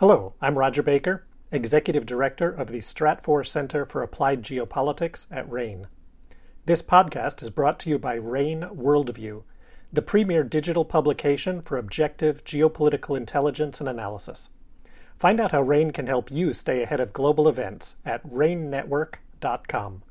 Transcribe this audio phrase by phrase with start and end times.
[0.00, 5.88] Hello, I'm Roger Baker, Executive Director of the Stratfor Center for Applied Geopolitics at RANE.
[6.64, 9.42] This podcast is brought to you by RANE Worldview,
[9.92, 14.48] the premier digital publication for objective geopolitical intelligence and analysis.
[15.18, 20.02] Find out how RANE can help you stay ahead of global events at ranenetwork.com.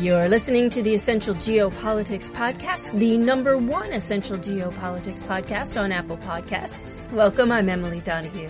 [0.00, 6.16] You're listening to the Essential Geopolitics Podcast, the number one Essential Geopolitics podcast on Apple
[6.16, 7.06] Podcasts.
[7.12, 8.48] Welcome, I'm Emily Donahue.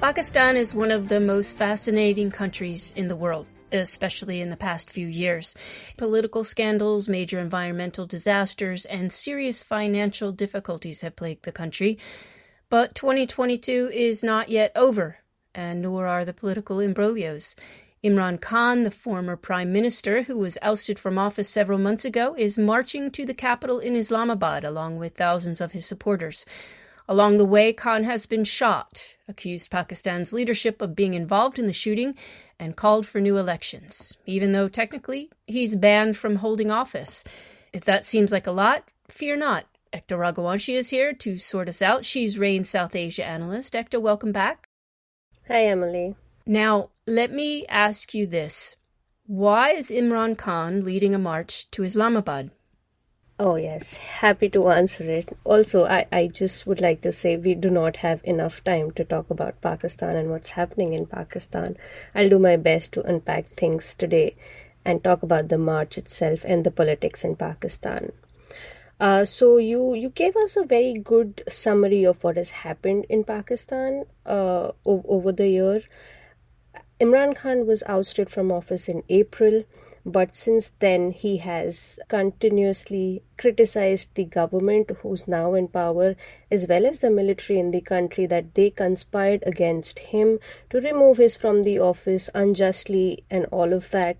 [0.00, 4.90] Pakistan is one of the most fascinating countries in the world especially in the past
[4.90, 5.54] few years.
[5.98, 11.98] Political scandals, major environmental disasters, and serious financial difficulties have plagued the country.
[12.70, 15.18] But 2022 is not yet over,
[15.54, 17.56] and nor are the political imbroglios.
[18.04, 22.58] Imran Khan, the former prime minister who was ousted from office several months ago, is
[22.58, 26.44] marching to the capital in Islamabad along with thousands of his supporters.
[27.08, 31.72] Along the way, Khan has been shot, accused Pakistan's leadership of being involved in the
[31.72, 32.16] shooting,
[32.58, 37.22] and called for new elections, even though technically he's banned from holding office.
[37.72, 39.66] If that seems like a lot, fear not.
[39.92, 42.04] Ekta Raghuvanshi is here to sort us out.
[42.04, 43.74] She's RANE's South Asia analyst.
[43.74, 44.68] Ekta, welcome back.
[45.46, 46.16] Hi, Emily.
[46.46, 48.76] Now, let me ask you this.
[49.26, 52.50] Why is Imran Khan leading a march to Islamabad?
[53.38, 55.36] Oh, yes, happy to answer it.
[55.44, 59.04] Also, I, I just would like to say we do not have enough time to
[59.04, 61.76] talk about Pakistan and what's happening in Pakistan.
[62.14, 64.34] I'll do my best to unpack things today
[64.82, 68.12] and talk about the march itself and the politics in Pakistan.
[69.00, 73.24] Uh, so you you gave us a very good summary of what has happened in
[73.24, 75.82] Pakistan uh, over the year,
[77.02, 79.64] Imran Khan was ousted from office in April,
[80.06, 86.14] but since then he has continuously criticized the government who's now in power
[86.48, 90.38] as well as the military in the country that they conspired against him
[90.70, 94.16] to remove him from the office unjustly and all of that.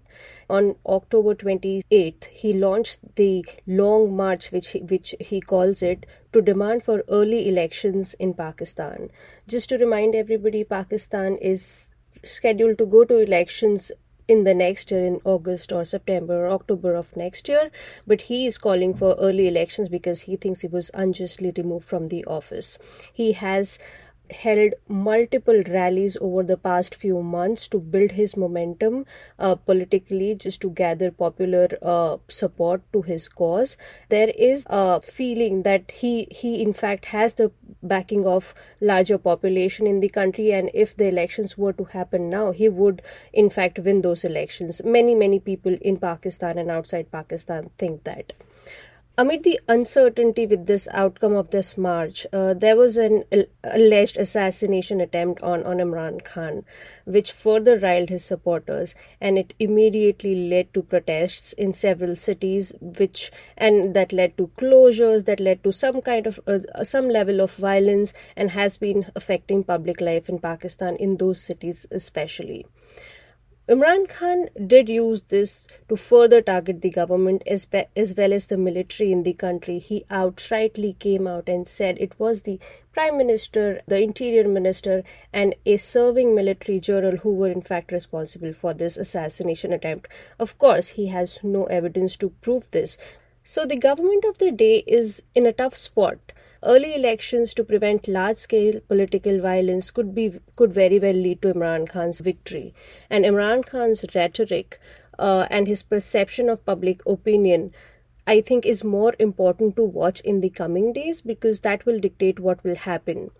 [0.50, 6.42] On October 28th he launched the long march which he, which he calls it to
[6.42, 9.08] demand for early elections in Pakistan.
[9.46, 11.91] Just to remind everybody Pakistan is
[12.24, 13.92] scheduled to go to elections
[14.28, 17.70] in the next year in August or September or October of next year,
[18.06, 22.08] but he is calling for early elections because he thinks he was unjustly removed from
[22.08, 22.78] the office.
[23.12, 23.78] He has
[24.32, 29.06] held multiple rallies over the past few months to build his momentum
[29.38, 33.76] uh, politically, just to gather popular uh, support to his cause.
[34.08, 37.50] There is a feeling that he he in fact has the
[37.82, 42.52] backing of larger population in the country, and if the elections were to happen now,
[42.52, 44.82] he would in fact win those elections.
[44.84, 48.32] Many many people in Pakistan and outside Pakistan think that.
[49.18, 53.24] Amid the uncertainty with this outcome of this march, uh, there was an
[53.62, 56.64] alleged assassination attempt on, on Imran Khan,
[57.04, 63.30] which further riled his supporters, and it immediately led to protests in several cities, which
[63.58, 67.54] and that led to closures, that led to some kind of uh, some level of
[67.56, 72.64] violence, and has been affecting public life in Pakistan in those cities especially.
[73.68, 78.56] Imran Khan did use this to further target the government as, as well as the
[78.56, 79.78] military in the country.
[79.78, 82.58] He outrightly came out and said it was the
[82.92, 88.52] prime minister, the interior minister, and a serving military general who were in fact responsible
[88.52, 90.08] for this assassination attempt.
[90.40, 92.98] Of course, he has no evidence to prove this.
[93.44, 96.18] So the government of the day is in a tough spot
[96.64, 101.52] early elections to prevent large scale political violence could be could very well lead to
[101.54, 102.74] Imran Khan's victory.
[103.10, 104.80] And Imran Khan's rhetoric
[105.18, 107.72] uh, and his perception of public opinion
[108.26, 112.38] I think is more important to watch in the coming days because that will dictate
[112.38, 113.30] what will happen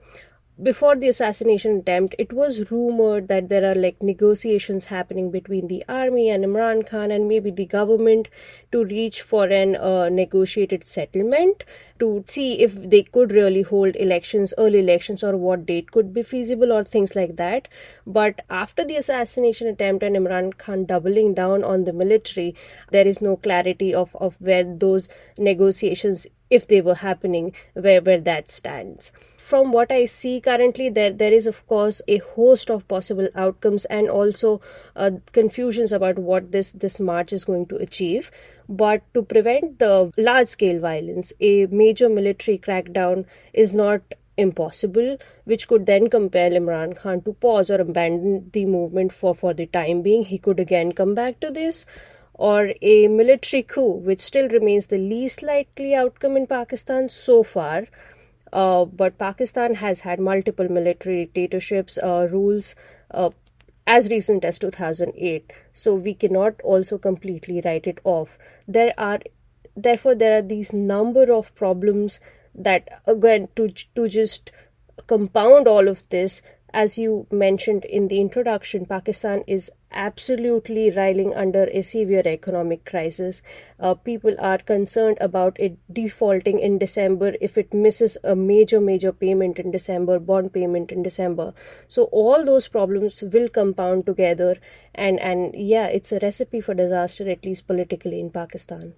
[0.61, 5.83] before the assassination attempt, it was rumored that there are like negotiations happening between the
[5.89, 8.29] army and Imran Khan and maybe the government
[8.71, 11.65] to reach for an uh, negotiated settlement
[11.99, 16.23] to see if they could really hold elections, early elections, or what date could be
[16.23, 17.67] feasible or things like that.
[18.07, 22.55] But after the assassination attempt and Imran Khan doubling down on the military,
[22.91, 25.09] there is no clarity of, of where those
[25.39, 26.27] negotiations
[26.61, 29.13] if they were happening where where that stands
[29.43, 33.85] from what I see currently, there there is of course a host of possible outcomes
[33.97, 34.53] and also
[34.97, 38.31] uh, confusions about what this this march is going to achieve.
[38.83, 39.93] But to prevent the
[40.31, 41.53] large scale violence, a
[41.83, 43.27] major military crackdown
[43.65, 45.11] is not impossible,
[45.45, 49.67] which could then compel Imran Khan to pause or abandon the movement for, for the
[49.67, 50.25] time being.
[50.25, 51.85] He could again come back to this
[52.35, 57.87] or a military coup, which still remains the least likely outcome in Pakistan so far.
[58.53, 62.75] Uh, but Pakistan has had multiple military dictatorships, uh, rules,
[63.13, 63.31] uh,
[63.87, 68.39] as recent as 2008 so we cannot also completely write it off
[68.69, 69.19] there are
[69.75, 72.21] therefore there are these number of problems
[72.55, 74.53] that again to to just
[75.09, 76.43] compound all of this
[76.73, 83.43] as you mentioned in the introduction, Pakistan is absolutely riling under a severe economic crisis.
[83.79, 89.13] Uh, people are concerned about it defaulting in December if it misses a major, major
[89.13, 91.53] payment in December, bond payment in December.
[91.89, 94.57] So all those problems will compound together,
[94.95, 98.95] and and yeah, it's a recipe for disaster, at least politically in Pakistan.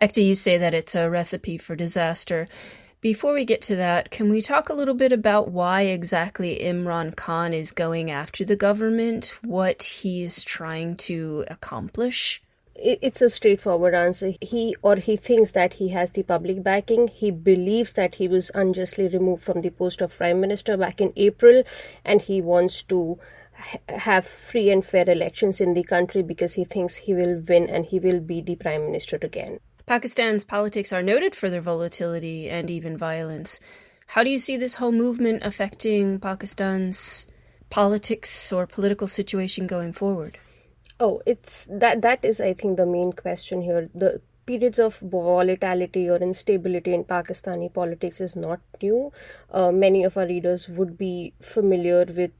[0.00, 2.48] Ekta, you say that it's a recipe for disaster.
[3.12, 7.14] Before we get to that, can we talk a little bit about why exactly Imran
[7.14, 12.42] Khan is going after the government, what he is trying to accomplish?
[12.74, 14.32] It's a straightforward answer.
[14.40, 17.06] He or he thinks that he has the public backing.
[17.06, 21.12] He believes that he was unjustly removed from the post of prime minister back in
[21.14, 21.62] April,
[22.04, 23.20] and he wants to
[23.88, 27.86] have free and fair elections in the country because he thinks he will win and
[27.86, 29.60] he will be the prime minister again.
[29.86, 33.60] Pakistan's politics are noted for their volatility and even violence.
[34.08, 37.28] How do you see this whole movement affecting Pakistan's
[37.70, 40.38] politics or political situation going forward?
[40.98, 43.88] Oh, it's that that is I think the main question here.
[43.94, 49.12] The periods of volatility or instability in Pakistani politics is not new.
[49.52, 52.32] Uh, many of our readers would be familiar with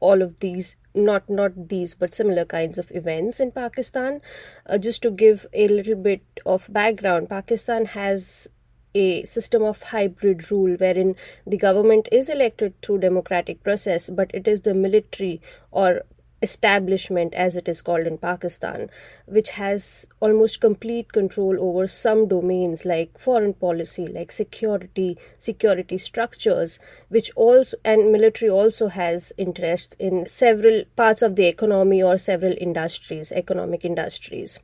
[0.00, 4.20] all of these not not these but similar kinds of events in Pakistan.
[4.66, 8.48] Uh, just to give a little bit of background, Pakistan has
[8.94, 11.14] a system of hybrid rule wherein
[11.46, 15.40] the government is elected through democratic process but it is the military
[15.70, 16.00] or
[16.42, 18.90] establishment, as it is called in Pakistan,
[19.26, 26.78] which has almost complete control over some domains like foreign policy, like security, security structures,
[27.08, 32.54] which also, and military also has interests in several parts of the economy or several
[32.60, 34.58] industries, economic industries.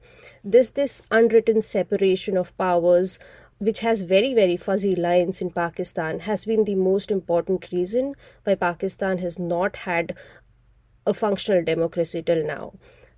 [0.44, 3.18] This, this unwritten separation of powers
[3.66, 8.56] which has very very fuzzy lines in Pakistan has been the most important reason why
[8.56, 10.16] Pakistan has not had
[11.06, 12.72] a functional democracy till now.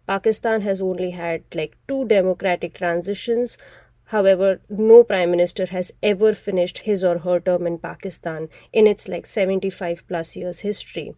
[0.06, 3.56] Pakistan has only had like two democratic transitions.
[4.04, 9.08] However, no prime minister has ever finished his or her term in Pakistan in its
[9.08, 11.14] like 75 plus years history.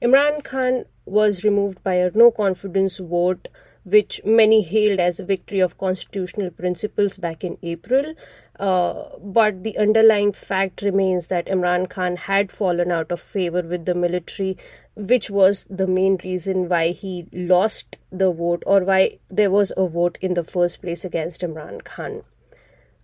[0.00, 3.48] Imran Khan was removed by a no confidence vote
[3.84, 8.14] which many hailed as a victory of constitutional principles back in April.
[8.58, 13.84] Uh, but the underlying fact remains that Imran Khan had fallen out of favor with
[13.84, 14.58] the military,
[14.96, 19.86] which was the main reason why he lost the vote or why there was a
[19.86, 22.24] vote in the first place against Imran Khan.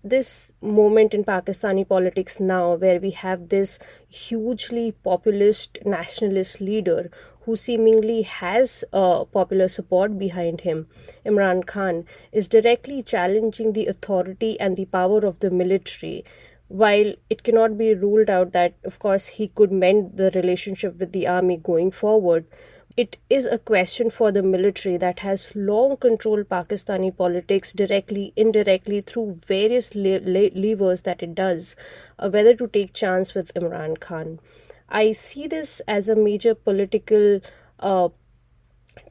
[0.03, 3.79] This moment in Pakistani politics now, where we have this
[4.09, 7.11] hugely populist nationalist leader
[7.44, 10.87] who seemingly has uh, popular support behind him,
[11.26, 16.25] Imran Khan, is directly challenging the authority and the power of the military.
[16.69, 21.12] While it cannot be ruled out that, of course, he could mend the relationship with
[21.12, 22.46] the army going forward,
[22.96, 29.00] it is a question for the military that has long controlled Pakistani politics directly, indirectly
[29.00, 31.75] through various le- le- levers that it does,
[32.21, 34.38] uh, whether to take chance with Imran Khan.
[34.88, 37.41] I see this as a major political
[37.81, 38.09] uh,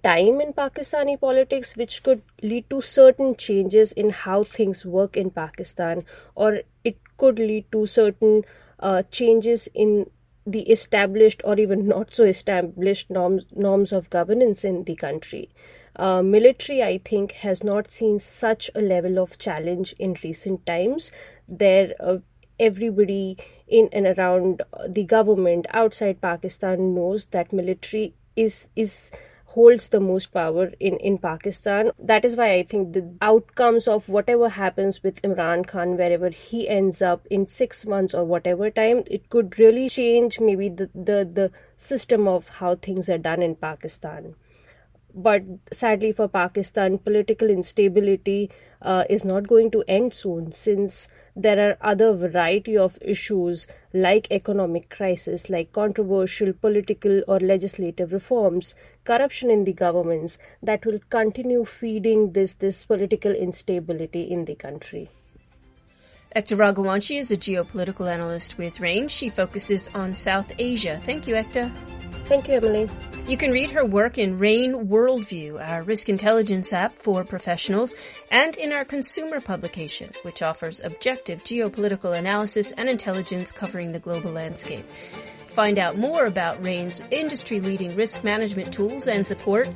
[0.04, 5.30] time in Pakistani politics, which could lead to certain changes in how things work in
[5.30, 8.44] Pakistan, or it could lead to certain
[8.80, 10.10] uh, changes in
[10.46, 15.50] the established or even not so established norms norms of governance in the country.
[15.96, 21.12] Uh, military, I think, has not seen such a level of challenge in recent times.
[21.48, 22.18] There, uh,
[22.60, 29.12] everybody in and around the government outside Pakistan knows that military is is
[29.54, 31.92] holds the most power in, in Pakistan.
[32.00, 36.68] That is why I think the outcomes of whatever happens with Imran Khan, wherever he
[36.68, 41.30] ends up in six months or whatever time, it could really change maybe the, the,
[41.32, 44.34] the system of how things are done in Pakistan
[45.14, 48.50] but sadly for Pakistan, political instability
[48.82, 54.28] uh, is not going to end soon since there are other variety of issues like
[54.32, 61.64] economic crisis, like controversial political or legislative reforms, corruption in the governments that will continue
[61.64, 65.10] feeding this this political instability in the country.
[66.36, 69.08] Ekta Raghuvanshi is a geopolitical analyst with RANE.
[69.08, 71.00] She focuses on South Asia.
[71.04, 71.72] Thank you, Ekta.
[72.28, 72.90] Thank you, Emily.
[73.26, 77.96] You can read her work in RANE Worldview, our risk intelligence app for professionals,
[78.30, 84.32] and in our consumer publication, which offers objective geopolitical analysis and intelligence covering the global
[84.32, 84.86] landscape.
[85.46, 89.70] Find out more about RANE's industry-leading risk management tools and support,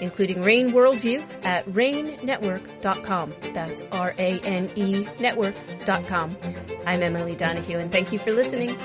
[0.00, 3.34] including RANE Worldview at ranenetwork.com.
[3.52, 6.36] That's R-A-N-E network.com.
[6.86, 8.78] I'm Emily Donahue and thank you for listening.